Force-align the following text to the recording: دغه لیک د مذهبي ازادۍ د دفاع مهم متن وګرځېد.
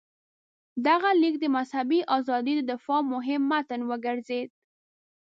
دغه 0.87 1.09
لیک 1.21 1.35
د 1.39 1.45
مذهبي 1.55 1.99
ازادۍ 2.17 2.53
د 2.57 2.61
دفاع 2.71 3.01
مهم 3.13 3.41
متن 3.51 3.81
وګرځېد. 3.89 4.49